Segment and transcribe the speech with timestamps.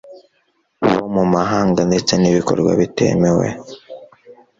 [0.91, 3.47] bo mu mahanga ndetse nibikorwa bitemewe